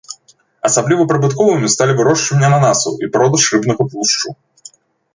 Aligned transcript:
Асабліва 0.69 1.05
прыбытковымі 1.11 1.71
сталі 1.75 1.93
вырошчванне 2.01 2.45
ананасаў 2.51 2.91
і 3.07 3.13
продаж 3.19 3.41
рыбнага 3.55 3.81
тлушчу. 3.93 4.27